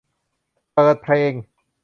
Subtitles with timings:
[0.73, 1.33] เปิดเพลง